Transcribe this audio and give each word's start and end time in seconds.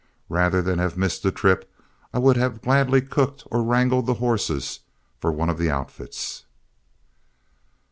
Rather 0.29 0.63
than 0.63 0.79
have 0.79 0.97
missed 0.97 1.21
the 1.21 1.31
trip, 1.31 1.71
I 2.11 2.17
would 2.17 2.35
have 2.35 2.63
gladly 2.63 3.01
cooked 3.03 3.43
or 3.51 3.61
wrangled 3.61 4.07
the 4.07 4.15
horses 4.15 4.79
for 5.19 5.31
one 5.31 5.47
of 5.47 5.59
the 5.59 5.69
outfits. 5.69 6.43